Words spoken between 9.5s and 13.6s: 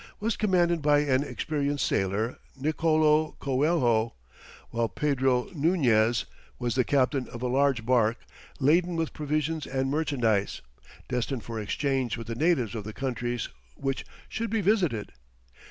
and merchandise, destined for exchange with the natives of the countries